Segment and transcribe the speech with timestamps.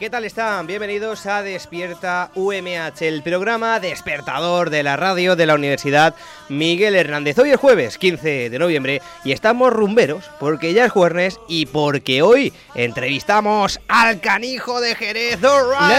[0.00, 0.66] ¿Qué tal están?
[0.66, 6.14] Bienvenidos a Despierta UMH, el programa despertador de la radio de la Universidad
[6.48, 7.38] Miguel Hernández.
[7.38, 12.22] Hoy es jueves 15 de noviembre y estamos rumberos porque ya es jueves y porque
[12.22, 15.44] hoy entrevistamos al canijo de Jerez.
[15.44, 15.98] all right.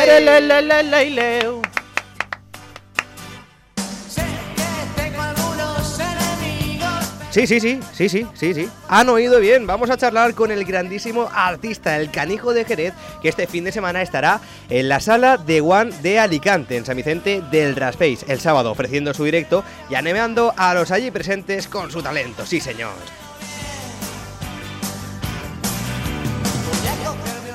[7.32, 8.70] Sí, sí, sí, sí, sí, sí, sí.
[8.90, 9.66] Han oído bien.
[9.66, 13.72] Vamos a charlar con el grandísimo artista, el canijo de Jerez, que este fin de
[13.72, 18.42] semana estará en la sala de One de Alicante, en San Vicente del Raspace, el
[18.42, 22.46] sábado, ofreciendo su directo y animando a los allí presentes con su talento.
[22.46, 22.92] Sí, señor.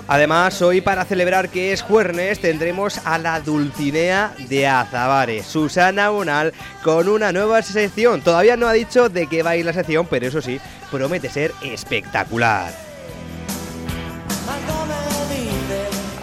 [0.09, 6.53] Además, hoy para celebrar que es jueves tendremos a la Dulcinea de Azabares, Susana Bonal,
[6.85, 8.21] con una nueva sección.
[8.21, 10.61] Todavía no ha dicho de qué va a ir la sección, pero eso sí,
[10.93, 12.86] promete ser espectacular.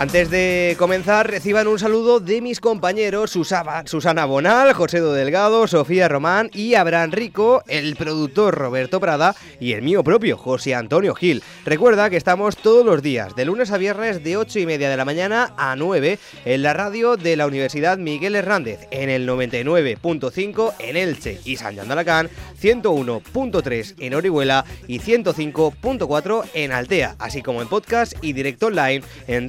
[0.04, 6.10] Antes de comenzar, reciban un saludo de mis compañeros Susana Bonal, José Do Delgado, Sofía
[6.10, 11.42] Román y Abraham Rico, el productor Roberto Prada y el mío propio, José Antonio Gil.
[11.64, 14.98] Recuerda que estamos todos los días, de lunes a viernes, de 8 y media de
[14.98, 20.74] la mañana a 9, en la radio de la Universidad Miguel Hernández, en el 99.5
[20.80, 22.30] en Elche y San Alacant,
[22.62, 29.48] 101.3 en Orihuela y 105.4 en Altea, así como en podcast y directo online en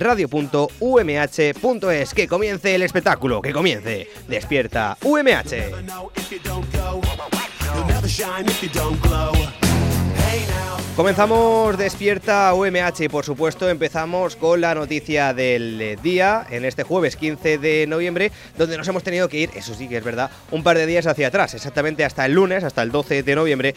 [0.52, 2.14] radio.umh.es.
[2.14, 4.08] Que comience el espectáculo, que comience.
[4.28, 5.74] Despierta UMH.
[10.96, 17.58] Comenzamos Despierta UMH por supuesto empezamos con la noticia del día en este jueves 15
[17.58, 20.78] de noviembre donde nos hemos tenido que ir, eso sí que es verdad, un par
[20.78, 23.74] de días hacia atrás, exactamente hasta el lunes, hasta el 12 de noviembre,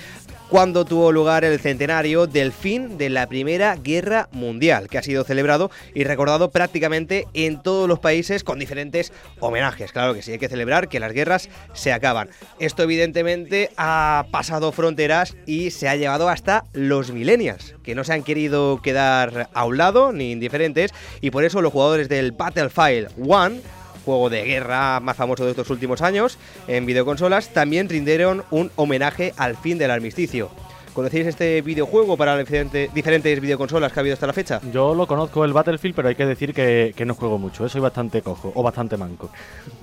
[0.49, 5.23] cuando tuvo lugar el centenario del fin de la Primera Guerra Mundial, que ha sido
[5.23, 9.91] celebrado y recordado prácticamente en todos los países con diferentes homenajes.
[9.91, 12.29] Claro que sí, hay que celebrar que las guerras se acaban.
[12.59, 18.13] Esto evidentemente ha pasado fronteras y se ha llevado hasta los millennials, que no se
[18.13, 20.91] han querido quedar a un lado ni indiferentes
[21.21, 23.61] y por eso los jugadores del Battlefield 1
[24.05, 26.37] juego de guerra más famoso de estos últimos años
[26.69, 30.49] en videoconsolas, también rindieron un homenaje al fin del armisticio.
[30.97, 34.59] ¿Conocéis este videojuego para diferente- diferentes videoconsolas que ha habido hasta la fecha?
[34.73, 37.63] Yo lo conozco el Battlefield, pero hay que decir que, que no juego mucho.
[37.63, 37.69] ¿eh?
[37.69, 39.29] Soy bastante cojo o bastante manco.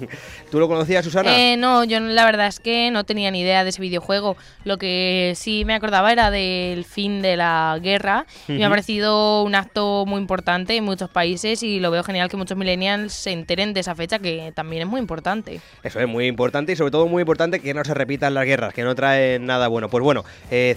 [0.50, 1.30] ¿Tú lo conocías, Susana?
[1.38, 4.36] Eh, no, yo la verdad es que no tenía ni idea de ese videojuego.
[4.64, 8.26] Lo que sí me acordaba era del fin de la guerra.
[8.48, 12.28] y me ha parecido un acto muy importante en muchos países y lo veo genial
[12.28, 15.60] que muchos millennials se enteren de esa fecha que también es muy importante.
[15.84, 18.74] Eso es muy importante y sobre todo muy importante que no se repitan las guerras,
[18.74, 19.88] que no traen nada bueno.
[19.88, 20.74] Pues bueno, eh,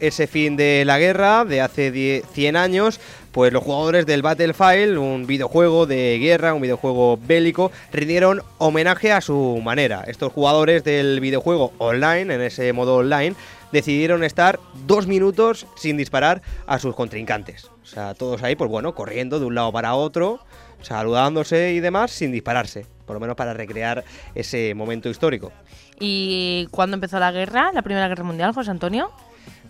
[0.00, 4.98] ese fin de la guerra de hace 10 100 años, pues los jugadores del Battlefield,
[4.98, 10.04] un videojuego de guerra, un videojuego bélico, rindieron homenaje a su manera.
[10.06, 13.36] Estos jugadores del videojuego online, en ese modo online,
[13.72, 17.70] decidieron estar dos minutos sin disparar a sus contrincantes.
[17.82, 20.40] O sea, todos ahí, pues bueno, corriendo de un lado para otro,
[20.82, 22.86] saludándose y demás, sin dispararse.
[23.06, 24.02] Por lo menos para recrear
[24.34, 25.52] ese momento histórico.
[26.00, 29.12] ¿Y cuándo empezó la guerra, la Primera Guerra Mundial, José Antonio?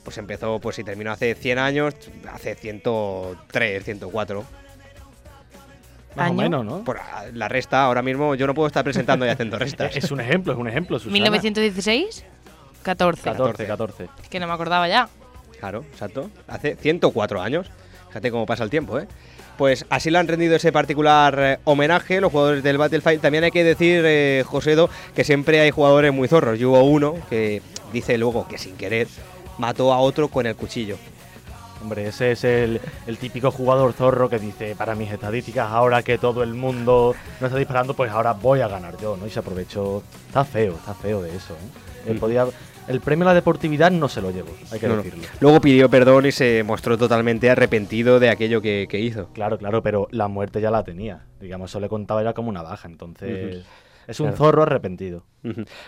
[0.06, 1.94] Pues empezó, pues si terminó hace 100 años,
[2.33, 4.44] hace 103, 104.
[6.15, 6.33] Más ¿Año?
[6.33, 6.84] o menos, ¿no?
[6.84, 7.00] Por
[7.33, 9.97] la resta, ahora mismo yo no puedo estar presentando y haciendo restas.
[9.97, 11.28] Es un ejemplo, es un ejemplo, Susana.
[11.28, 12.22] ¿1916?
[12.84, 13.21] 14.
[13.21, 14.09] 14, 14.
[14.31, 15.09] Que no me acordaba ya.
[15.59, 16.31] Claro, exacto.
[16.47, 17.69] Hace 104 años.
[18.07, 19.09] Fíjate cómo pasa el tiempo, ¿eh?
[19.59, 23.21] Pues así le han rendido ese particular eh, homenaje los jugadores del Battlefield.
[23.21, 26.60] También hay que decir, eh, Josedo, que siempre hay jugadores muy zorros.
[26.60, 27.60] Y hubo uno que
[27.92, 29.09] dice luego que sin querer
[29.59, 30.97] mató a otro con el cuchillo.
[31.83, 36.17] Hombre, ese es el, el típico jugador zorro que dice, para mis estadísticas, ahora que
[36.19, 39.27] todo el mundo no está disparando, pues ahora voy a ganar yo, ¿no?
[39.27, 40.03] Y se aprovechó.
[40.27, 42.11] Está feo, está feo de eso, ¿eh?
[42.11, 42.19] Él Mm.
[42.21, 42.47] podía,
[42.89, 45.03] el premio a la deportividad no se lo llevo, hay que No, no.
[45.03, 45.25] decirlo.
[45.41, 49.29] Luego pidió perdón y se mostró totalmente arrepentido de aquello que, que hizo.
[49.35, 51.27] Claro, claro, pero la muerte ya la tenía.
[51.41, 53.65] Digamos, eso le contaba ya como una baja, entonces...
[54.07, 55.25] Es un zorro arrepentido.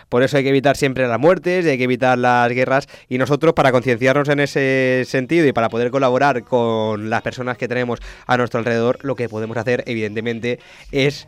[0.07, 2.87] Por eso hay que evitar siempre las muertes y hay que evitar las guerras.
[3.07, 7.67] Y nosotros, para concienciarnos en ese sentido y para poder colaborar con las personas que
[7.67, 10.59] tenemos a nuestro alrededor, lo que podemos hacer, evidentemente,
[10.91, 11.27] es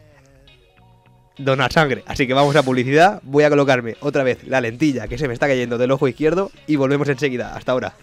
[1.38, 2.04] donar sangre.
[2.06, 3.22] Así que vamos a publicidad.
[3.24, 6.52] Voy a colocarme otra vez la lentilla que se me está cayendo del ojo izquierdo
[6.68, 7.56] y volvemos enseguida.
[7.56, 7.94] Hasta ahora.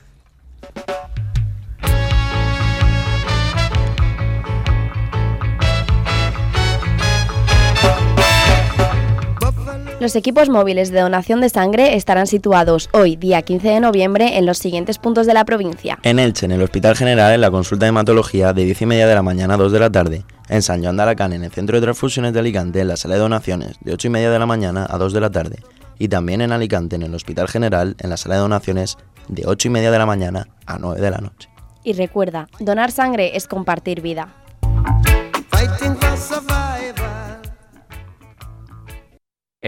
[10.00, 14.46] Los equipos móviles de donación de sangre estarán situados hoy, día 15 de noviembre, en
[14.46, 15.98] los siguientes puntos de la provincia.
[16.04, 19.08] En Elche, en el Hospital General, en la consulta de hematología de 10 y media
[19.08, 20.24] de la mañana a 2 de la tarde.
[20.48, 23.14] En San Joan de Alacán, en el Centro de Transfusiones de Alicante, en la sala
[23.14, 25.56] de donaciones, de 8 y media de la mañana a 2 de la tarde.
[25.98, 29.66] Y también en Alicante, en el Hospital General, en la sala de donaciones, de 8
[29.66, 31.50] y media de la mañana a 9 de la noche.
[31.82, 34.28] Y recuerda, donar sangre es compartir vida.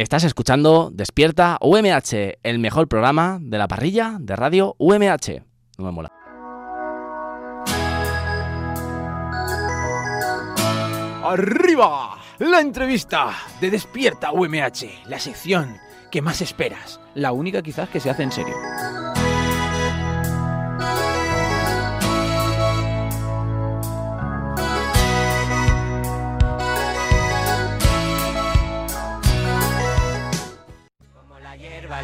[0.01, 5.43] Estás escuchando Despierta UMH, el mejor programa de la parrilla de radio UMH.
[5.77, 6.11] No me mola.
[11.23, 12.17] ¡Arriba!
[12.39, 13.31] La entrevista
[13.61, 15.77] de Despierta UMH, la sección
[16.11, 18.55] que más esperas, la única quizás que se hace en serio.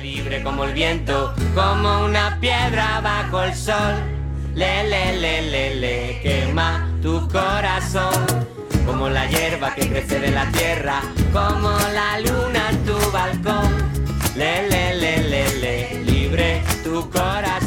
[0.06, 3.94] Libre como el viento, como una piedra bajo el sol.
[4.54, 8.24] Le, le, le, le, quema tu corazón.
[8.86, 13.72] Como la hierba que crece de la tierra, como la luna en tu balcón.
[14.36, 17.65] Le, le, le, le, le, libre tu corazón.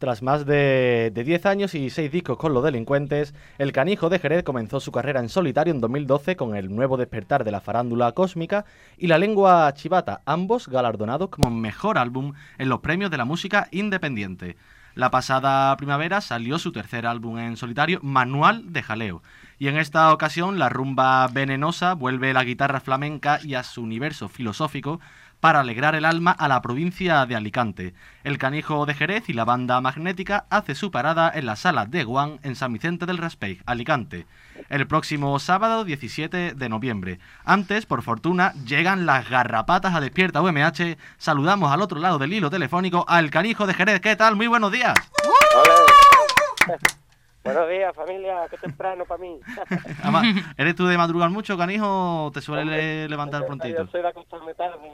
[0.00, 4.18] Tras más de, de 10 años y 6 discos con los delincuentes, el canijo de
[4.18, 8.12] Jerez comenzó su carrera en solitario en 2012 con el nuevo despertar de la farándula
[8.12, 8.64] cósmica
[8.96, 13.68] y la lengua chivata, ambos galardonados como mejor álbum en los premios de la música
[13.72, 14.56] independiente.
[14.94, 19.22] La pasada primavera salió su tercer álbum en solitario, Manual de Jaleo.
[19.58, 24.30] Y en esta ocasión la rumba venenosa vuelve la guitarra flamenca y a su universo
[24.30, 24.98] filosófico
[25.40, 27.94] para alegrar el alma a la provincia de Alicante.
[28.24, 32.04] El canijo de Jerez y la banda magnética hace su parada en la sala de
[32.04, 34.26] Guan en San Vicente del Raspeig, Alicante,
[34.68, 37.18] el próximo sábado 17 de noviembre.
[37.44, 40.96] Antes, por fortuna, llegan las garrapatas a Despierta UMH.
[41.18, 44.00] Saludamos al otro lado del hilo telefónico al canijo de Jerez.
[44.00, 44.36] ¿Qué tal?
[44.36, 44.94] Muy buenos días.
[47.42, 48.46] Buenos días, familia.
[48.50, 49.40] Qué temprano para mí.
[50.02, 50.24] Además,
[50.58, 53.84] ¿Eres tú de madrugar mucho, canijo, o te suele Hombre, levantar prontito?
[53.84, 54.90] Yo soy de acostarme tarde.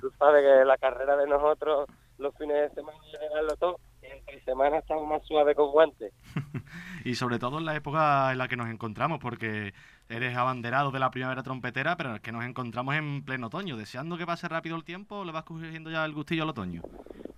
[0.00, 1.88] Tú sabes que la carrera de nosotros,
[2.18, 3.80] los fines de semana, llegarlo todo.
[4.00, 6.12] Entre semana estamos más suaves con guantes.
[7.04, 9.74] Y sobre todo en la época en la que nos encontramos, porque
[10.08, 13.76] eres abanderado de la primavera trompetera, pero es que nos encontramos en pleno otoño.
[13.76, 16.82] Deseando que pase rápido el tiempo, ¿le vas cogiendo ya el gustillo al otoño?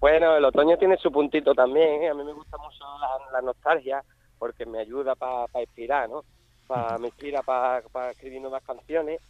[0.00, 2.02] Bueno, el otoño tiene su puntito también.
[2.02, 2.10] ¿eh?
[2.10, 4.04] A mí me gusta mucho la, la nostalgia
[4.38, 6.24] porque me ayuda para inspirar, ¿no?
[6.66, 9.20] Pa, me inspira para escribir nuevas canciones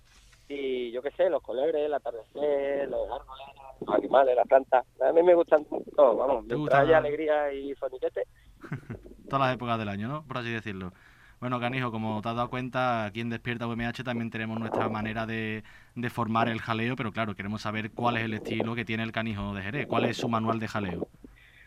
[0.49, 3.47] y yo qué sé, los colores, el atardecer, los árboles,
[3.81, 4.85] los animales, las plantas.
[5.01, 5.65] A mí me gustan
[5.97, 6.83] todos, vamos, ¿Te me gusta?
[6.83, 8.25] trae alegría y soniquete.
[9.29, 10.25] Todas las épocas del año, ¿no?
[10.27, 10.93] Por así decirlo.
[11.41, 15.27] Bueno, Canijo, como te has dado cuenta, aquí en Despierta UMH también tenemos nuestra manera
[15.27, 15.63] de,
[15.95, 19.13] de formar el jaleo, pero claro, queremos saber cuál es el estilo que tiene el
[19.13, 21.09] Canijo de Jerez, cuál es su manual de jaleo.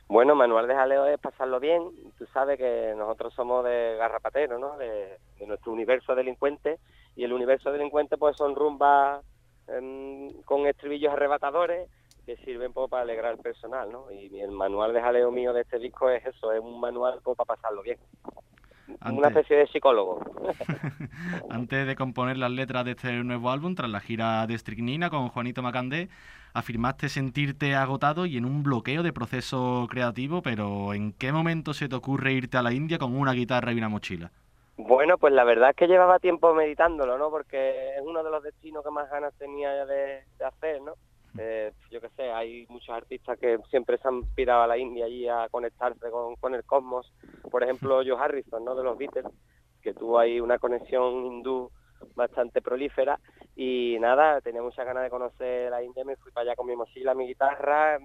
[0.07, 1.83] Bueno, manual de jaleo es pasarlo bien.
[2.17, 4.77] Tú sabes que nosotros somos de garrapatero, ¿no?
[4.77, 6.79] De, de nuestro universo delincuente.
[7.15, 9.23] Y el universo delincuente pues son rumbas
[9.67, 11.89] em, con estribillos arrebatadores
[12.27, 14.11] que sirven pues, para alegrar al personal, ¿no?
[14.11, 17.37] Y el manual de jaleo mío de este disco es eso, es un manual pues,
[17.37, 17.97] para pasarlo bien.
[18.87, 20.19] Una Antes, especie de psicólogo.
[21.49, 25.29] antes de componer las letras de este nuevo álbum, tras la gira de Stricnina con
[25.29, 26.09] Juanito Macandé,
[26.57, 31.87] afirmaste sentirte agotado y en un bloqueo de proceso creativo, pero ¿en qué momento se
[31.87, 34.31] te ocurre irte a la India con una guitarra y una mochila?
[34.77, 37.29] Bueno, pues la verdad es que llevaba tiempo meditándolo, ¿no?
[37.29, 40.93] Porque es uno de los destinos que más ganas tenía de, de hacer, ¿no?
[41.39, 45.05] Eh, yo qué sé, hay muchos artistas que siempre se han pirado a la India
[45.05, 47.11] allí a conectarse con, con el cosmos.
[47.51, 48.75] Por ejemplo, Joe Harrison, ¿no?
[48.75, 49.25] De los Beatles,
[49.81, 51.69] que tuvo ahí una conexión hindú
[52.15, 53.19] bastante prolífera
[53.59, 56.75] y nada, tenía muchas ganas de conocer la India, me fui para allá con mi
[56.75, 57.97] mochila, mi guitarra,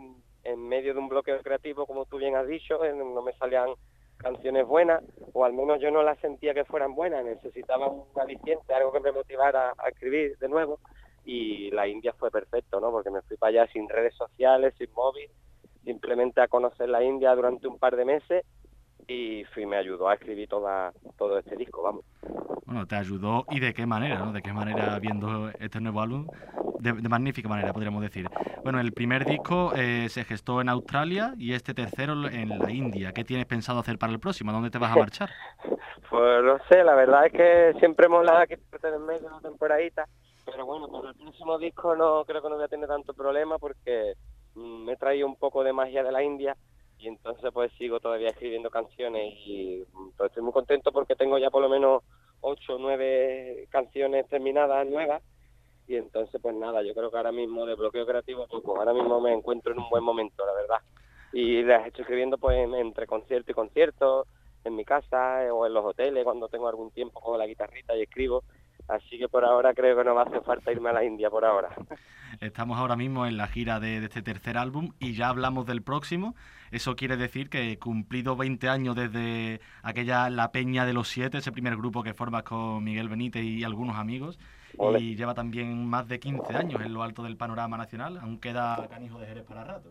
[0.45, 3.75] en, medio de un bloqueo creativo, como tú bien has dicho, no me salían
[4.17, 5.03] canciones buenas,
[5.35, 9.01] o al menos yo no las sentía que fueran buenas, necesitaba un aliciente, algo que
[9.01, 10.81] me motivara a escribir de nuevo,
[11.27, 12.91] y la India fue perfecto, ¿no?
[12.91, 15.31] Porque me fui para allá sin redes sociales, sin móvil,
[15.85, 18.47] simplemente a conocer la India durante un par de meses,
[19.07, 22.05] y fui, me ayudó a escribir toda, todo este disco, vamos.
[22.67, 24.33] Bueno, te ayudó y de qué manera, ¿no?
[24.33, 26.29] De qué manera viendo este nuevo álbum,
[26.79, 28.29] de, de magnífica manera, podríamos decir.
[28.63, 33.13] Bueno, el primer disco eh, se gestó en Australia y este tercero en la India.
[33.13, 34.51] ¿Qué tienes pensado hacer para el próximo?
[34.51, 35.31] ¿A dónde te vas a marchar?
[36.09, 39.41] Pues no sé, la verdad es que siempre mola que esté en medio de una
[39.41, 40.07] temporadita,
[40.45, 43.59] pero bueno, para el próximo disco no creo que no voy a tener tanto problema
[43.59, 44.15] porque
[44.55, 46.57] mm, me he traído un poco de magia de la India
[47.03, 51.39] y entonces pues sigo todavía escribiendo canciones y mm, pues estoy muy contento porque tengo
[51.39, 52.03] ya por lo menos
[52.41, 55.23] ocho o nueve canciones terminadas nuevas
[55.87, 58.95] y entonces pues nada, yo creo que ahora mismo de bloqueo creativo pues, pues ahora
[58.95, 60.79] mismo me encuentro en un buen momento, la verdad.
[61.33, 64.27] Y las estoy escribiendo pues en- entre concierto y concierto,
[64.65, 67.97] en mi casa eh, o en los hoteles cuando tengo algún tiempo con la guitarrita
[67.97, 68.45] y escribo.
[68.89, 71.45] Así que por ahora creo que no me hace falta irme a la India por
[71.45, 71.71] ahora.
[72.41, 75.83] Estamos ahora mismo en la gira de, de este tercer álbum y ya hablamos del
[75.83, 76.35] próximo.
[76.73, 81.53] Eso quiere decir que cumplido 20 años desde aquella La Peña de los Siete, ese
[81.53, 84.39] primer grupo que formas con Miguel Benítez y algunos amigos,
[84.79, 85.01] Ole.
[85.01, 88.89] y lleva también más de 15 años en lo alto del panorama nacional, aún queda
[88.89, 89.91] Canijo de Jerez para rato.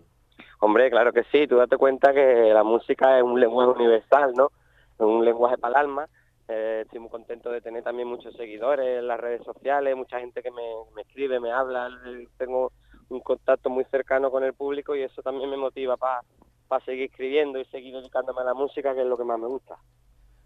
[0.59, 4.51] Hombre, claro que sí, tú date cuenta que la música es un lenguaje universal, ¿no?
[4.95, 6.07] Es un lenguaje para el alma.
[6.53, 10.43] Eh, estoy muy contento de tener también muchos seguidores en las redes sociales, mucha gente
[10.43, 10.61] que me,
[10.93, 12.73] me escribe, me habla, eh, tengo
[13.07, 16.21] un contacto muy cercano con el público y eso también me motiva para
[16.83, 19.77] seguir escribiendo y seguir dedicándome a la música, que es lo que más me gusta.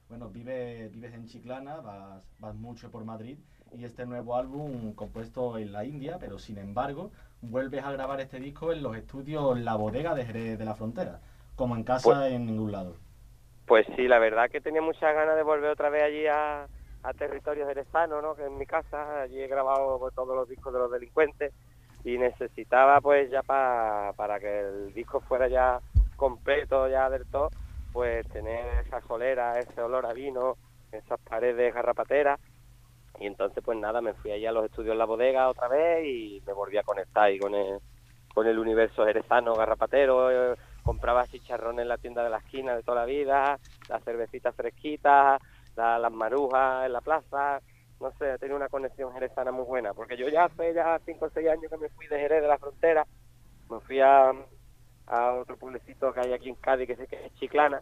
[0.08, 3.40] Bueno, vive, vives en Chiclana, vas, vas mucho por Madrid
[3.76, 7.10] y este nuevo álbum compuesto en la India, pero sin embargo
[7.42, 11.20] vuelves a grabar este disco en los estudios La Bodega de Jerez de la Frontera,
[11.56, 12.94] como en casa Pues- en ningún lado.
[13.66, 16.64] Pues sí, la verdad que tenía muchas ganas de volver otra vez allí a,
[17.04, 18.36] a jerezano, ¿no?
[18.36, 21.54] Que es mi casa, allí he grabado pues, todos los discos de los delincuentes
[22.04, 25.80] y necesitaba pues ya pa- para que el disco fuera ya
[26.16, 27.52] completo, ya del todo,
[27.92, 30.58] pues tener esa solera, ese olor a vino,
[30.92, 32.40] esas paredes garrapateras
[33.20, 36.44] y entonces pues nada, me fui allí a los estudios La Bodega otra vez y
[36.46, 37.80] me volví a conectar ahí con el,
[38.28, 42.84] con el universo jerezano garrapatero, eh, compraba chicharrones en la tienda de la esquina de
[42.84, 45.42] toda la vida, las cervecitas fresquitas,
[45.76, 47.60] la- las marujas en la plaza,
[48.00, 51.30] no sé, tenía una conexión jerezana muy buena, porque yo ya hace ya 5 o
[51.30, 53.06] 6 años que me fui de Jerez de la frontera,
[53.70, 54.32] me fui a,
[55.08, 57.82] a otro pueblecito que hay aquí en Cádiz que sé que es Chiclana,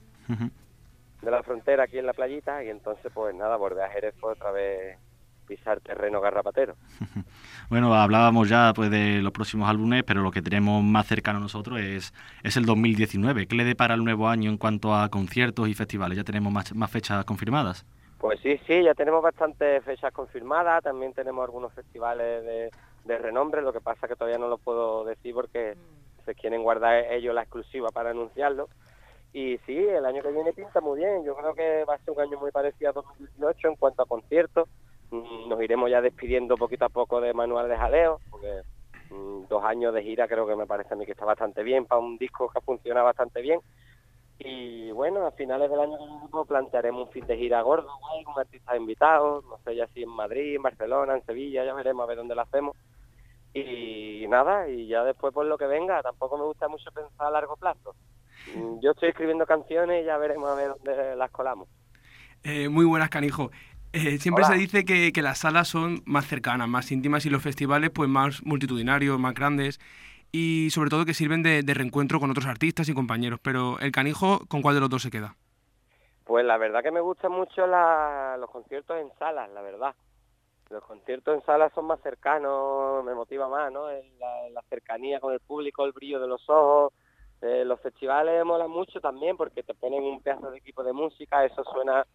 [1.21, 4.31] de la frontera aquí en la playita, y entonces pues nada, volví a Jerez fue
[4.33, 4.97] otra vez
[5.43, 6.75] pisar terreno garrapatero.
[7.69, 11.41] Bueno, hablábamos ya pues de los próximos álbumes, pero lo que tenemos más cercano a
[11.41, 13.47] nosotros es, es el 2019.
[13.47, 16.17] ¿Qué le depara el nuevo año en cuanto a conciertos y festivales?
[16.17, 17.85] Ya tenemos más, más fechas confirmadas.
[18.19, 22.69] Pues sí, sí, ya tenemos bastantes fechas confirmadas, también tenemos algunos festivales de,
[23.05, 25.75] de renombre, lo que pasa que todavía no lo puedo decir porque
[26.25, 28.69] se quieren guardar ellos la exclusiva para anunciarlo.
[29.33, 32.13] Y sí, el año que viene pinta muy bien, yo creo que va a ser
[32.13, 34.69] un año muy parecido a 2018 en cuanto a conciertos.
[35.13, 38.61] Mm, Nos iremos ya despidiendo poquito a poco de Manual de Jaleo, porque
[39.11, 41.85] mm, dos años de gira creo que me parece a mí que está bastante bien
[41.85, 43.59] para un disco que funciona bastante bien.
[44.39, 45.97] Y bueno, a finales del año
[46.31, 50.01] pues, plantearemos un fin de gira gordo, guay, con artistas invitados, no sé ya si
[50.01, 52.75] en Madrid, en Barcelona, en Sevilla, ya veremos a ver dónde lo hacemos.
[53.53, 57.29] Y nada, y ya después por lo que venga, tampoco me gusta mucho pensar a
[57.29, 57.93] largo plazo.
[58.55, 61.67] Mm, Yo estoy escribiendo canciones y ya veremos a ver dónde las colamos.
[62.43, 63.51] Eh, muy buenas, canijo.
[63.93, 64.47] Eh, siempre Hola.
[64.55, 68.09] se dice que, que las salas son más cercanas, más íntimas y los festivales pues
[68.09, 69.79] más multitudinarios, más grandes
[70.31, 73.39] y sobre todo que sirven de, de reencuentro con otros artistas y compañeros.
[73.41, 75.37] Pero el canijo, ¿con cuál de los dos se queda?
[76.25, 79.93] Pues la verdad que me gustan mucho la- los conciertos en salas, la verdad.
[80.69, 83.87] Los conciertos en salas son más cercanos, me motiva más, ¿no?
[83.91, 86.93] La cercanía con el público, el brillo de los ojos.
[87.41, 91.45] Eh, los festivales molan mucho también porque te ponen un pedazo de equipo de música,
[91.45, 92.05] eso suena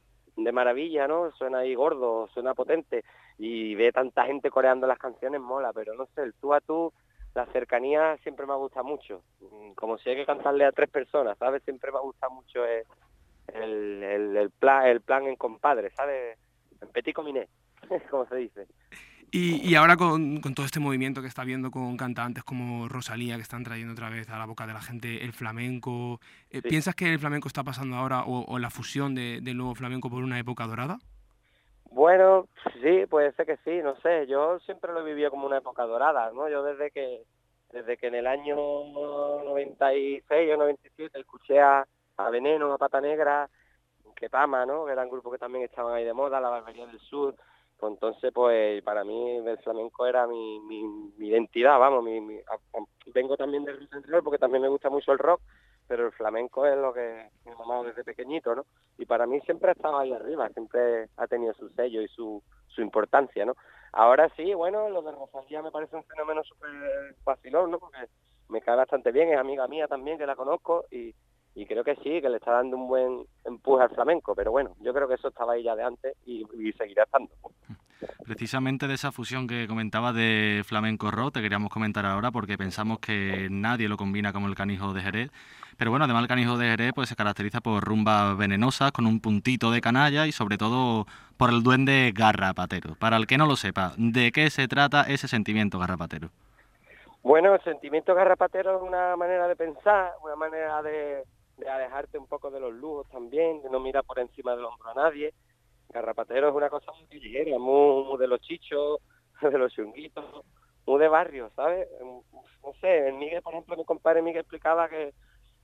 [0.44, 1.30] de maravilla, ¿no?
[1.32, 3.04] Suena ahí gordo, suena potente
[3.38, 6.92] y ve tanta gente coreando las canciones mola, pero no sé, el tú a tú,
[7.34, 9.22] la cercanía siempre me gusta mucho.
[9.40, 11.62] Mm, Como si hay que cantarle a tres personas, ¿sabes?
[11.64, 12.84] Siempre me gusta mucho el,
[13.54, 16.38] el, el, plan, el plan en compadre, ¿sabes?
[16.80, 17.48] En petit comité,
[18.10, 18.66] como se dice.
[19.30, 23.36] Y, y ahora con, con todo este movimiento que está viendo con cantantes como Rosalía,
[23.36, 26.20] que están trayendo otra vez a la boca de la gente el flamenco,
[26.50, 26.68] eh, Sí.
[26.68, 30.08] ¿piensas que el flamenco está pasando ahora o, o la fusión de- del nuevo flamenco
[30.08, 30.98] por una época dorada?
[31.90, 32.48] Bueno,
[32.82, 35.84] sí, puede ser que sí, no sé, yo siempre lo he vivido como una época
[35.84, 36.48] dorada, ¿no?
[36.48, 37.22] Yo desde que
[37.72, 43.48] desde que en el año 96 o 97 escuché a, a Veneno, a Pata Negra,
[44.16, 44.86] Ketama, ¿no?
[44.86, 47.34] Que eran grupos que también estaban ahí de moda, la Barbería del Sur,
[47.78, 52.04] pues entonces pues para mí el flamenco era mi, mi, identidad, vamos,
[53.14, 55.40] vengo también del rock and roll porque también me gusta mucho el rock,
[55.86, 58.66] pero el flamenco es lo que me ha mamado desde pequeñito, ¿no?
[58.98, 62.42] Y para mí siempre ha estado ahí arriba, siempre ha tenido su sello y su,
[62.66, 63.54] su importancia, ¿no?
[63.92, 67.78] Ahora sí, bueno, lo de Rosalía me parece un fenómeno súper facilón, ¿no?
[67.78, 67.98] Porque
[68.48, 71.14] me cae bastante bien, es amiga mía también, que la conozco, y,
[71.54, 74.74] y creo que sí, que le está dando un buen empuje al flamenco, pero bueno,
[74.80, 76.44] yo creo que eso estaba ahí ya de antes y
[76.76, 77.30] seguirá estando.
[78.28, 82.98] Precisamente de esa fusión que comentaba de flamenco rock, te queríamos comentar ahora porque pensamos
[82.98, 85.30] que nadie lo combina como el canijo de Jerez.
[85.78, 89.20] Pero bueno, además el canijo de Jerez pues, se caracteriza por rumbas venenosas, con un
[89.20, 91.06] puntito de canalla y sobre todo
[91.38, 92.96] por el duende garrapatero.
[92.96, 96.28] Para el que no lo sepa, ¿de qué se trata ese sentimiento garrapatero?
[97.22, 101.24] Bueno, el sentimiento garrapatero es una manera de pensar, una manera de
[101.66, 104.94] alejarte un poco de los lujos también, de no mirar por encima del hombro a
[104.94, 105.32] nadie.
[105.88, 109.00] Garrapatero es una cosa muy callejera, muy, muy de los chichos,
[109.42, 110.24] de los chunguitos,
[110.86, 111.88] muy de barrio, ¿sabes?
[112.00, 115.14] No sé, en Miguel, por ejemplo, mi compadre Miguel explicaba que,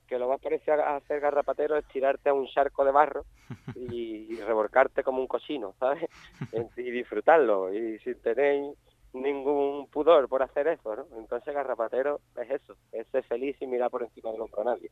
[0.07, 3.25] que lo más parecido a hacer garrapatero es tirarte a un charco de barro
[3.75, 6.09] y, y revolcarte como un cochino, ¿sabes?
[6.77, 8.75] y disfrutarlo, y sin tener
[9.13, 11.05] ningún pudor por hacer eso, ¿no?
[11.17, 14.91] Entonces garrapatero es eso, es ser feliz y mirar por encima del hombro a nadie.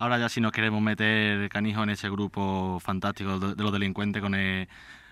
[0.00, 4.34] Ahora ya si nos queremos meter canijo en ese grupo fantástico de los delincuentes con
[4.34, 4.66] el-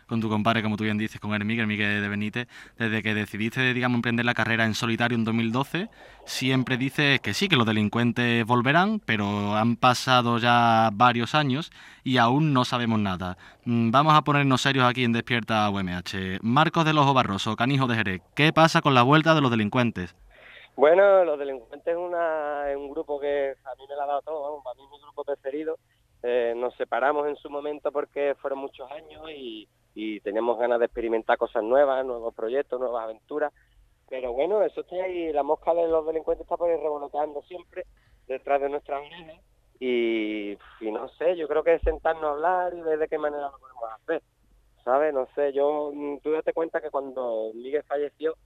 [0.07, 3.75] con tu compadre, como tú bien dices, con Hermíguez, Hermíguez de Benítez, desde que decidiste,
[3.75, 5.91] digamos, emprender la carrera en solitario en 2012,
[6.25, 11.71] siempre dices que sí, que los delincuentes volverán, pero han pasado ya varios años
[12.03, 13.37] y aún no sabemos nada.
[13.67, 16.39] Mm, Vamos a ponernos serios aquí en Despierta UMH.
[16.41, 20.15] Marcos de los Barroso, Canijo de Jerez, ¿qué pasa con la vuelta de los delincuentes?
[20.79, 24.43] Bueno, Los Delincuentes es, una, un grupo que a mí me lo ha dado todo,
[24.43, 25.77] vamos, para mí es mi grupo preferido.
[26.23, 30.85] Eh, nos separamos en su momento porque fueron muchos años y, y teníamos ganas de
[30.85, 33.53] experimentar cosas nuevas, nuevos proyectos, nuevas aventuras.
[34.09, 37.83] Pero bueno, eso está ahí, la mosca de los delincuentes está por ahí revoloteando siempre
[38.29, 39.43] detrás de nuestras orejas
[39.81, 43.19] y, y no sé, yo creo que es sentarnos a hablar y ver de qué
[43.19, 44.23] manera lo podemos hacer,
[44.85, 45.13] ¿sabes?
[45.13, 48.37] No sé, yo, mm, tú date cuenta que cuando Miguel falleció,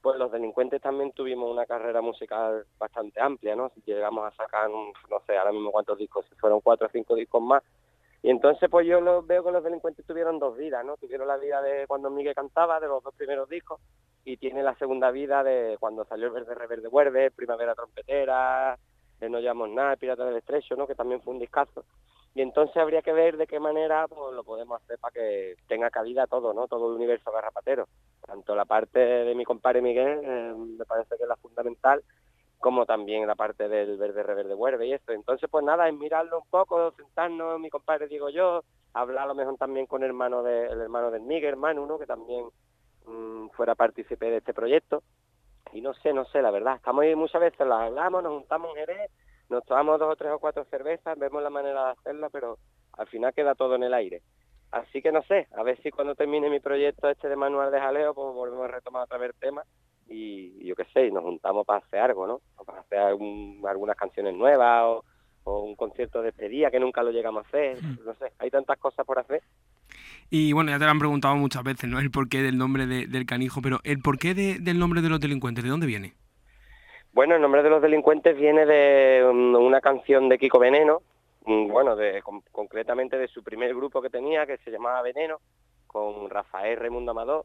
[0.00, 3.70] pues los delincuentes también tuvimos una carrera musical bastante amplia, ¿no?
[3.84, 7.42] Llegamos a sacar, no sé, ahora mismo cuántos discos, si fueron cuatro o cinco discos
[7.42, 7.62] más.
[8.22, 10.96] Y entonces pues yo lo, veo que los delincuentes tuvieron dos vidas, ¿no?
[10.96, 13.80] Tuvieron la vida de cuando Miguel cantaba, de los dos primeros discos,
[14.24, 18.76] y tiene la segunda vida de cuando salió el Verde Reverde Vuelve, Primavera Trompetera,
[19.20, 20.86] eh, No Llamamos Nada, Pirata del Estrecho, ¿no?
[20.86, 21.84] Que también fue un discazo.
[22.34, 25.90] Y entonces habría que ver de qué manera pues, lo podemos hacer para que tenga
[25.90, 26.68] cabida todo, ¿no?
[26.68, 27.88] Todo el universo garrapatero.
[28.24, 32.02] Tanto la parte de mi compadre Miguel, eh, me parece que es la fundamental,
[32.58, 35.12] como también la parte del verde reverde vuelve y esto.
[35.12, 38.62] Entonces, pues nada, es mirarlo un poco, sentarnos, mi compadre digo yo,
[38.92, 42.06] hablar a lo mejor también con el hermano de, hermano del Miguel, hermano, uno que
[42.06, 42.46] también
[43.06, 45.02] mm, fuera partícipe de este proyecto.
[45.72, 48.70] Y no sé, no sé, la verdad, estamos ahí muchas veces, lo hablamos, nos juntamos
[48.70, 49.10] en Jerez,
[49.48, 52.58] nos tomamos dos o tres o cuatro cervezas, vemos la manera de hacerla, pero
[52.92, 54.22] al final queda todo en el aire.
[54.70, 57.80] Así que no sé, a ver si cuando termine mi proyecto este de manual de
[57.80, 59.62] jaleo, pues volvemos a retomar otra vez el tema
[60.06, 62.40] y, yo qué sé, y nos juntamos para hacer algo, ¿no?
[62.56, 65.04] O para hacer algún- algunas canciones nuevas o,
[65.44, 68.78] o un concierto de despedida que nunca lo llegamos a hacer, no sé, hay tantas
[68.78, 69.42] cosas por hacer.
[70.30, 71.98] Y bueno, ya te lo han preguntado muchas veces, ¿no?
[71.98, 75.20] El porqué del nombre de- del canijo, pero ¿el porqué de- del nombre de los
[75.20, 75.64] delincuentes?
[75.64, 76.12] ¿De dónde viene?
[77.18, 81.02] Bueno, el nombre de los delincuentes viene de um, una canción de Kiko Veneno,
[81.46, 85.40] mm, bueno, de, con- concretamente de su primer grupo que tenía, que se llamaba Veneno,
[85.88, 87.44] con Rafael Raimundo Amador.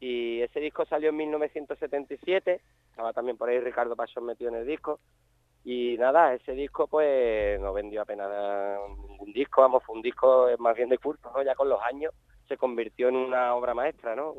[0.00, 4.66] Y ese disco salió en 1977, estaba también por ahí Ricardo Pachón metido en el
[4.66, 4.98] disco.
[5.62, 8.28] Y nada, ese disco pues no vendió apenas
[9.08, 11.40] ningún disco, vamos, fue un disco más bien de culto, ¿no?
[11.44, 12.12] Ya con los años
[12.48, 14.34] se convirtió en una obra maestra, ¿no?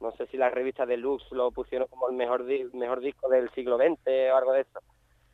[0.00, 3.28] No sé si las revistas de Lux lo pusieron como el mejor, di- mejor disco
[3.28, 4.80] del siglo XX o algo de eso.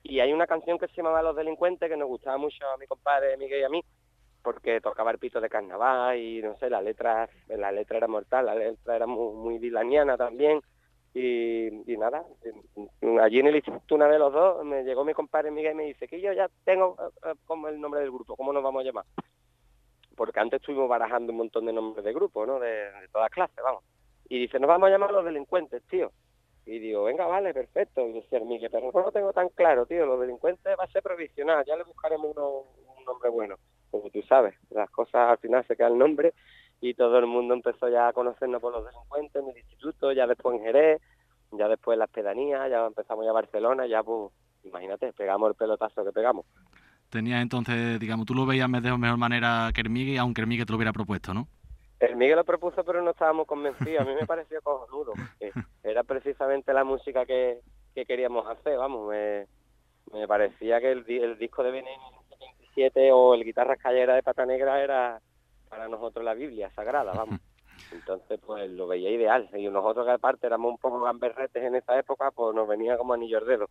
[0.04, 2.86] Y hay una canción que se llamaba Los Delincuentes que nos gustaba mucho a mi
[2.86, 3.84] compadre Miguel y a mí,
[4.42, 8.46] porque tocaba el pito de carnaval y no sé, la letra, la letra era mortal,
[8.46, 10.60] la letra era muy, muy dilaniana también.
[11.14, 12.24] Y, nada,
[13.22, 15.84] allí en el instituto una de los dos me llegó mi compadre Miguel y me
[15.84, 18.80] dice que yo ya tengo eh, eh, como el nombre del grupo, ¿cómo nos vamos
[18.80, 19.04] a llamar?
[20.16, 22.58] Porque antes estuvimos barajando un montón de nombres de grupos, ¿no?
[22.58, 23.84] De todas clases, vamos.
[24.32, 26.10] Y dice, nos vamos a llamar los delincuentes, tío.
[26.64, 28.08] Y digo, venga, vale, perfecto.
[28.08, 30.06] Y decía el Miguel, pero no lo tengo tan claro, tío.
[30.06, 33.56] Los delincuentes va a ser provisional, ya le buscaremos un nombre bueno.
[33.90, 36.32] Como tú sabes, las cosas al final se queda el nombre
[36.80, 40.26] y todo el mundo empezó ya a conocernos por los delincuentes en el instituto, ya
[40.26, 41.02] después en Jerez,
[41.50, 44.32] ya después en las pedanías, ya empezamos ya a Barcelona, ya pues,
[44.64, 46.46] imagínate, pegamos el pelotazo que pegamos.
[47.10, 50.76] Tenías entonces, digamos, tú lo veías de mejor manera que Hermigue, aunque Hermigue te lo
[50.76, 51.48] hubiera propuesto, ¿no?
[52.06, 54.00] El Miguel lo propuso, pero no estábamos convencidos.
[54.00, 57.60] A mí me pareció cojonudo, porque era precisamente la música que,
[57.94, 59.08] que queríamos hacer, vamos.
[59.08, 59.46] Me,
[60.12, 64.22] me parecía que el, di- el disco de Veneno 77 o el Guitarra Callera de
[64.22, 65.20] Pata Negra era
[65.68, 67.40] para nosotros la Biblia sagrada, vamos.
[67.92, 69.48] Entonces, pues lo veía ideal.
[69.54, 73.12] Y nosotros que aparte éramos un poco gamberretes en esa época, pues nos venía como
[73.14, 73.66] anillo al dedo.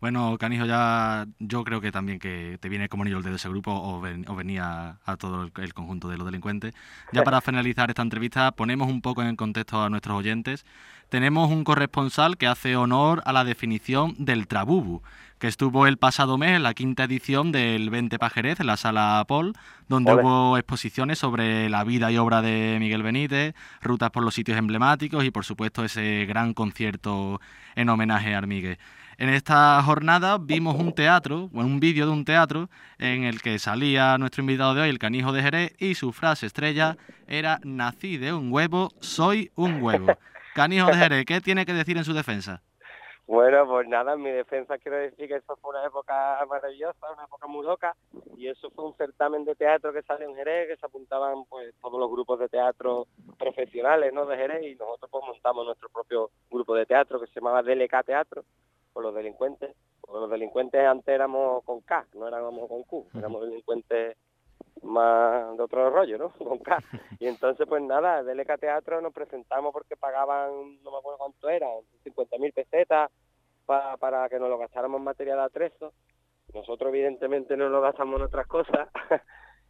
[0.00, 3.50] Bueno, Canijo, ya yo creo que también que te viene como anillo al dedo ese
[3.50, 6.74] grupo o, ven- o venía a todo el, el conjunto de los delincuentes.
[7.12, 10.64] Ya para finalizar esta entrevista, ponemos un poco en contexto a nuestros oyentes.
[11.10, 15.02] Tenemos un corresponsal que hace honor a la definición del trabubu,
[15.38, 19.22] que estuvo el pasado mes en la quinta edición del 20 Pajerez en la sala
[19.28, 19.52] Paul,
[19.88, 20.22] donde Ole.
[20.22, 25.24] hubo exposiciones sobre la vida y obra de Miguel Benítez, rutas por los sitios emblemáticos
[25.24, 27.40] y por supuesto ese gran concierto
[27.74, 28.78] en homenaje a Armigue.
[29.20, 33.58] En esta jornada vimos un teatro, bueno, un vídeo de un teatro en el que
[33.58, 36.96] salía nuestro invitado de hoy, el canijo de Jerez, y su frase estrella
[37.28, 40.06] era nací de un huevo, soy un huevo.
[40.54, 42.62] Canijo de Jerez, ¿qué tiene que decir en su defensa?
[43.26, 47.24] Bueno, pues nada, en mi defensa quiero decir que eso fue una época maravillosa, una
[47.24, 47.94] época muy loca,
[48.38, 51.74] y eso fue un certamen de teatro que salió en Jerez, que se apuntaban pues
[51.82, 53.06] todos los grupos de teatro
[53.38, 54.24] profesionales, ¿no?
[54.24, 58.02] De Jerez, y nosotros pues montamos nuestro propio grupo de teatro que se llamaba DLK
[58.06, 58.44] Teatro,
[58.92, 63.42] por los delincuentes, porque los delincuentes antes éramos con K, no éramos con Q, éramos
[63.42, 64.16] delincuentes
[64.82, 66.30] más de otro rollo, ¿no?
[66.38, 66.78] Con K.
[67.18, 71.48] Y entonces, pues nada, del ECA Teatro nos presentamos porque pagaban, no me acuerdo cuánto
[71.50, 71.66] era,
[72.04, 73.10] 50.000 pesetas
[73.66, 75.92] pa- para que nos lo gastáramos en material de atrezo.
[76.54, 78.88] Nosotros evidentemente no lo gastamos en otras cosas.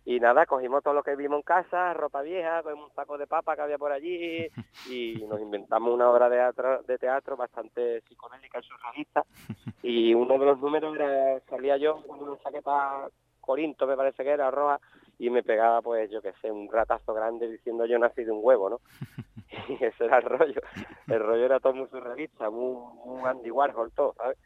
[0.05, 3.27] y nada, cogimos todo lo que vimos en casa, ropa vieja, cogimos un saco de
[3.27, 4.49] papa que había por allí
[4.91, 9.25] y nos inventamos una obra de teatro, de teatro bastante psicodélica y surrealista.
[9.83, 13.09] Y uno de los números era, salía yo con una chaqueta
[13.41, 14.79] Corinto, me parece que era, roja,
[15.19, 18.41] y me pegaba, pues, yo qué sé, un ratazo grande diciendo yo nací de un
[18.43, 18.81] huevo, ¿no?
[19.69, 20.61] Y ese era el rollo.
[21.09, 24.39] El rollo era todo muy surrealista, muy, muy Andy Warhol, todo, ¿sabes?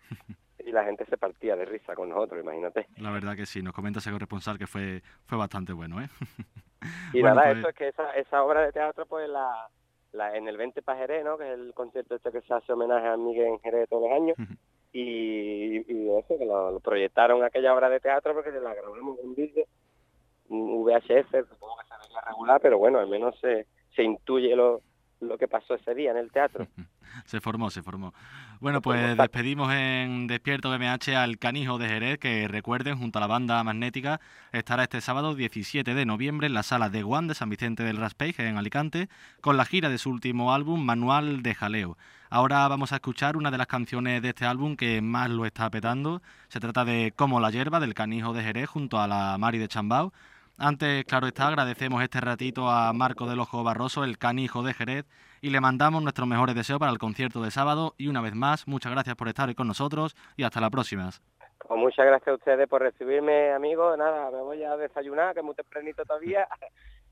[0.67, 2.87] Y la gente se partía de risa con nosotros, imagínate.
[2.97, 6.09] La verdad que sí, nos comenta ese corresponsal que fue, fue bastante bueno, ¿eh?
[7.13, 9.69] Y Bueno, nada, pues- eso es que esa, esa obra de teatro, pues, la,
[10.13, 11.37] la en el 20 para Jerez, ¿no?
[11.39, 14.13] Que es el concierto este que se hace homenaje a Miguel en Jerez todos los
[14.13, 14.37] años.
[14.93, 19.35] y, y eso, que lo, lo proyectaron aquella obra de teatro porque la grabamos en
[19.35, 19.65] vídeo,
[20.49, 24.83] un VHS, supongo que se veía regular, pero bueno, al menos se, se intuye lo,
[25.21, 26.67] lo que pasó ese día en el teatro.
[27.27, 28.13] Se formó, se formó.
[28.65, 33.27] Bueno, pues despedimos en Despierto MH al Canijo de Jerez, que recuerden, junto a la
[33.27, 34.23] banda magnética,
[34.53, 37.99] estará este sábado 17 de noviembre en la sala de Guan de San Vicente del
[37.99, 39.11] Raspeig, en Alicante,
[39.43, 41.99] con la gira de su último álbum, Manual de Jaleo.
[42.31, 45.69] Ahora vamos a escuchar una de las canciones de este álbum que más lo está
[45.69, 46.23] petando.
[46.49, 49.69] Se trata de Como la hierba, del Canijo de Jerez, junto a la Mari de
[49.69, 50.15] Chambao.
[50.57, 55.05] Antes, claro está, agradecemos este ratito a Marco del Ojo Barroso, el canijo de Jerez,
[55.45, 57.95] y le mandamos nuestros mejores deseos para el concierto de sábado.
[57.99, 61.11] Y una vez más, muchas gracias por estar hoy con nosotros y hasta la próxima.
[61.59, 63.99] Pues muchas gracias a ustedes por recibirme, amigos.
[63.99, 66.49] Nada, me voy a desayunar, que es muy tempranito todavía.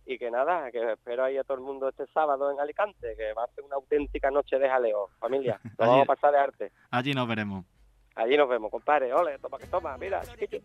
[0.04, 3.32] Y que nada, que espero ahí a todo el mundo este sábado en Alicante, que
[3.34, 5.10] va a ser una auténtica noche de jaleo.
[5.20, 6.72] Familia, lo vamos a pasar de arte.
[6.90, 7.64] Allí nos veremos.
[8.16, 9.14] Allí nos vemos, compadre.
[9.14, 10.60] Ole, toma que toma, mira, chiquillo.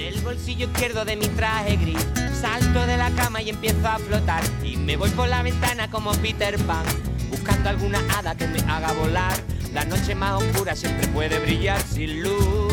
[0.00, 1.98] Del bolsillo izquierdo de mi traje gris
[2.40, 4.42] Salto de la cama y empiezo a flotar.
[4.64, 6.86] Y me voy por la ventana como Peter Pan
[7.28, 9.34] Buscando alguna hada que me haga volar.
[9.74, 12.72] La noche más oscura siempre puede brillar sin luz.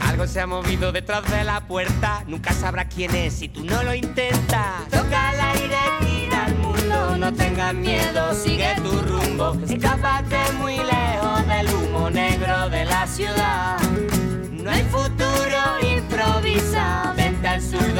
[0.00, 3.82] Algo se ha movido detrás de la puerta Nunca sabrás quién es si tú no
[3.82, 4.88] lo intentas.
[4.90, 9.54] Toca el aire, gira el mundo No tengas miedo, sigue tu rumbo.
[9.68, 13.89] Escápate muy lejos del humo negro de la ciudad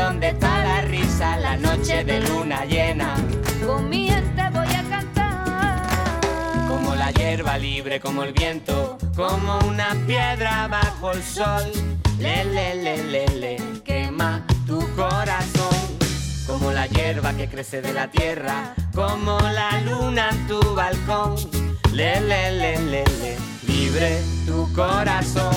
[0.00, 3.14] donde está la risa, la noche de luna llena.
[3.66, 5.86] Con mi gente voy a cantar.
[6.68, 11.70] Como la hierba libre, como el viento, como una piedra bajo el sol.
[12.18, 15.78] Le, le, le, le, le, quema tu corazón.
[16.46, 21.36] Como la hierba que crece de la tierra, como la luna en tu balcón.
[21.92, 23.36] Le, le, le, le, le,
[23.66, 25.54] libre tu corazón.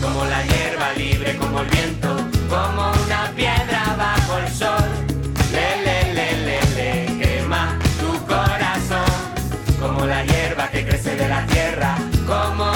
[0.00, 4.90] Como la hierba libre, como el viento, como una piedra bajo el sol.
[5.52, 9.12] Le, le, le, le, le, quema tu corazón.
[9.80, 12.75] Como la hierba que crece de la tierra, como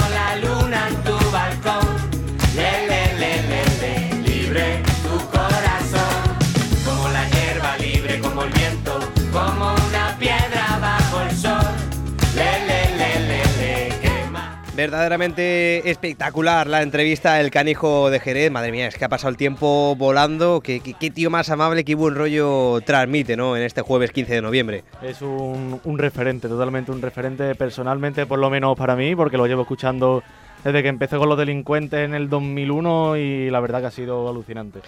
[14.81, 18.51] Verdaderamente espectacular la entrevista del canijo de Jerez.
[18.51, 20.63] Madre mía, es que ha pasado el tiempo volando.
[20.63, 23.59] Qué, tío más amable, qué buen rollo transmite, ¿no?
[23.59, 24.85] En este jueves 15 de noviembre.
[25.03, 29.61] Es un referente, totalmente un referente personalmente, por lo menos para mí, porque lo llevo
[29.61, 30.23] escuchando
[30.65, 34.29] desde que empecé con los delincuentes en el 2001 y la verdad que ha sido
[34.29, 34.81] alucinante.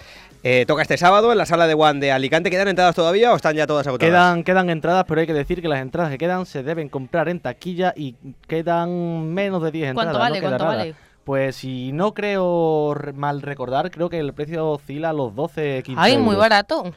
[0.44, 2.50] Eh, toca este sábado en la sala de One de Alicante.
[2.50, 4.10] ¿Quedan entradas todavía o están ya todas agotadas?
[4.10, 7.28] Quedan, quedan entradas, pero hay que decir que las entradas que quedan se deben comprar
[7.28, 8.16] en taquilla y
[8.48, 9.94] quedan menos de 10 entradas.
[9.94, 10.40] ¿Cuánto no vale?
[10.40, 10.76] ¿Cuánto nada.
[10.76, 10.94] vale?
[11.24, 15.82] Pues si no creo re- mal recordar, creo que el precio oscila a los 12,
[15.84, 16.92] 15 Ay, muy barato.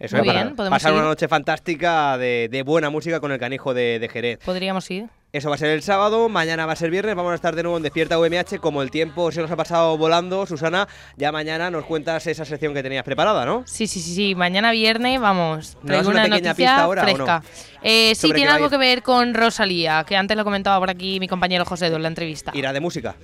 [0.00, 0.98] Eso Muy es para bien, podemos pasar ir.
[0.98, 4.38] una noche fantástica de, de buena música con el canijo de, de Jerez.
[4.44, 5.06] Podríamos ir.
[5.30, 7.62] Eso va a ser el sábado, mañana va a ser viernes, vamos a estar de
[7.62, 8.60] nuevo en Despierta UMH.
[8.60, 10.88] Como el tiempo se nos ha pasado volando, Susana,
[11.18, 13.62] ya mañana nos cuentas esa sección que tenías preparada, ¿no?
[13.66, 14.34] Sí, sí, sí, sí.
[14.34, 15.76] Mañana viernes, vamos.
[15.82, 17.14] ¿Nos das Traigo una una pequeña noticia pista ahora o no?
[17.14, 17.42] fresca.
[17.82, 20.88] Eh, sí, ¿Sobre qué tiene algo que ver con Rosalía, que antes lo comentaba por
[20.88, 22.50] aquí mi compañero José en la entrevista.
[22.54, 23.14] Irá de música.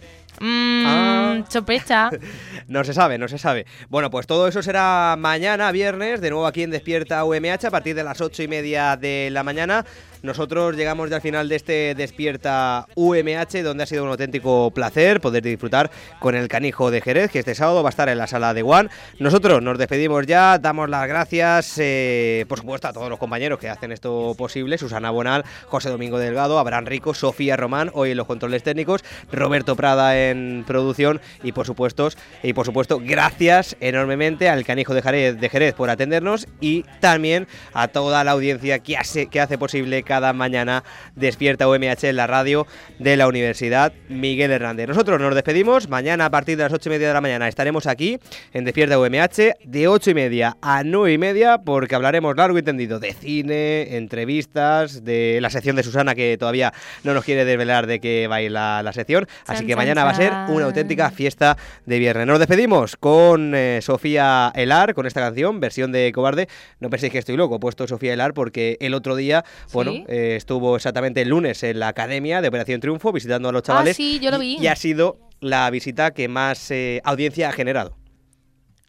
[0.41, 1.45] Mmm, Ah.
[1.49, 2.11] sospecha.
[2.67, 3.67] No se sabe, no se sabe.
[3.91, 7.95] Bueno, pues todo eso será mañana, viernes, de nuevo aquí en Despierta UMH, a partir
[7.95, 9.85] de las ocho y media de la mañana.
[10.23, 15.21] Nosotros llegamos ya al final de este Despierta UMH, donde ha sido un auténtico placer
[15.21, 18.27] poder disfrutar con el canijo de Jerez, que este sábado va a estar en la
[18.27, 18.89] sala de One.
[19.19, 23.69] Nosotros nos despedimos ya, damos las gracias, eh, por supuesto, a todos los compañeros que
[23.69, 28.27] hacen esto posible: Susana Bonal, José Domingo Delgado, Abraham Rico, Sofía Román, hoy en los
[28.27, 32.09] controles técnicos, Roberto Prada en producción y por supuesto,
[32.43, 37.47] y por supuesto, gracias enormemente al canijo de Jerez, de Jerez por atendernos y también
[37.73, 42.27] a toda la audiencia que hace, que hace posible cada mañana Despierta UMH en la
[42.27, 42.67] radio
[42.99, 44.89] de la Universidad Miguel Hernández.
[44.89, 47.87] Nosotros nos despedimos, mañana a partir de las ocho y media de la mañana estaremos
[47.87, 48.19] aquí
[48.55, 52.63] en Despierta UMH de ocho y media a nueve y media porque hablaremos largo y
[52.63, 57.87] tendido de cine, entrevistas, de la sección de Susana que todavía no nos quiere desvelar
[57.87, 60.15] de qué va a ir la, la sección, así Chan, que chan, mañana va a
[60.15, 62.27] ser una auténtica fiesta de viernes.
[62.27, 66.49] Nos despedimos con eh, Sofía Elar, con esta canción, versión de Cobarde.
[66.81, 70.35] No penséis que estoy loco, he puesto Sofía Elar porque el otro día, bueno, eh,
[70.37, 73.95] estuvo exactamente el lunes en la academia de Operación Triunfo visitando a los chavales.
[73.95, 74.65] Ah, sí, yo lo y- vi.
[74.65, 77.97] Y, ha sido la visita que más eh, audiencia ha generado.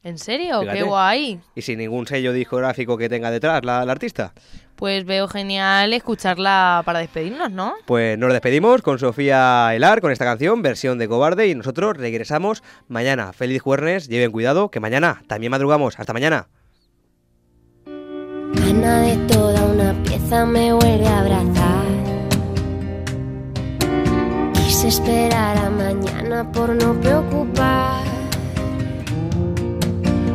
[0.03, 0.61] ¿En serio?
[0.61, 0.77] Fíjate.
[0.77, 1.39] Qué guay.
[1.55, 4.33] Y sin ningún sello discográfico que tenga detrás la, la artista.
[4.75, 7.73] Pues veo genial escucharla para despedirnos, ¿no?
[7.85, 12.61] Pues nos despedimos con Sofía Elar con esta canción, versión de Cobarde, y nosotros regresamos
[12.87, 13.33] mañana.
[13.33, 15.99] Feliz jueves, lleven cuidado, que mañana también madrugamos.
[15.99, 16.49] Hasta mañana.
[17.85, 22.04] Gana de toda una pieza me vuelve a abrazar.
[24.85, 28.03] Esperar a mañana por no preocupar.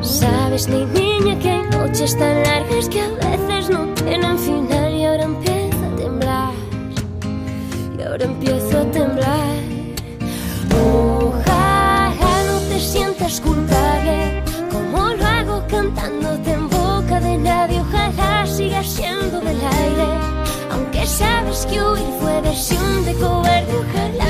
[0.02, 5.04] Sabes, mi niña, que hay noches tan largas que a veces no tienen final y
[5.04, 6.52] ahora empiezo a temblar.
[7.96, 9.56] Y ahora empiezo a temblar.
[10.84, 17.80] Ojalá no te sientas culpable como lo hago cantándote en boca de nadie.
[17.80, 20.08] Ojalá sigas siendo del aire,
[20.72, 23.72] aunque sabes que huir fue versión de cobarde.
[23.78, 24.29] Ojalá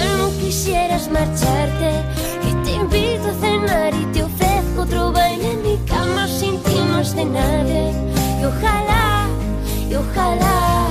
[0.51, 1.93] quisieras marcharte
[2.43, 6.75] Que te invito a cenar y te ofrezco otro baile en mi cama sin ti
[6.89, 7.93] no es de nadie.
[8.41, 9.29] Y ojalá,
[9.89, 10.89] y ojalá.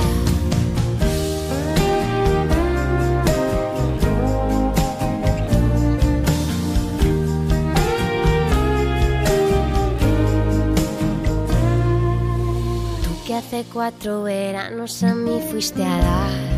[13.02, 16.49] Tú que hace cuatro veranos a mí fuiste a dar.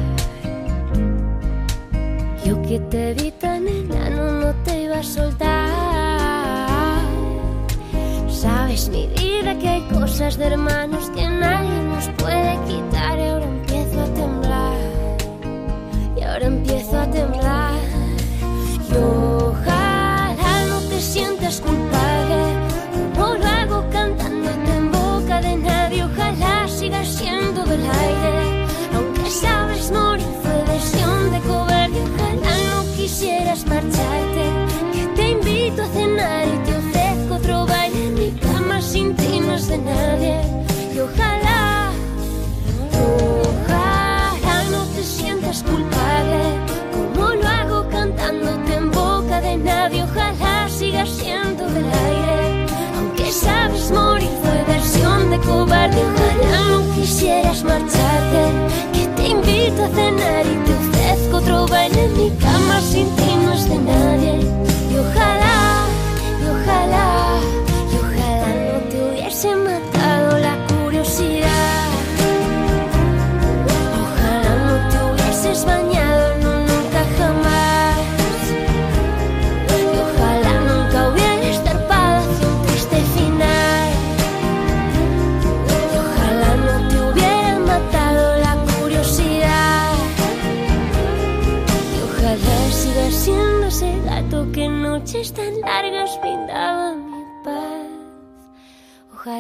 [2.44, 5.70] Yo que te vi tan enano no te iba a soltar.
[8.28, 13.11] Sabes mi vida que hay cosas de hermanos que nadie nos puede quitar
[33.22, 34.50] quisieras marcharte,
[35.14, 39.78] te invito a cenar y te ofrezco otro baile en mi sin ti no de
[39.78, 40.40] nadie.
[40.92, 41.92] Y ojalá,
[42.90, 46.42] ojalá no te sientas culpable,
[46.92, 50.02] como lo hago cantándote en boca de nadie.
[50.02, 56.02] Ojalá sigas siendo del aire, aunque sabes morir fue versión de cobarde.
[56.02, 57.91] Ojalá no quisieras marcharte,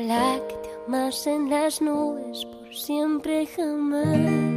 [0.02, 4.51] Ojalá que te amasen las nubes por siempre jamás.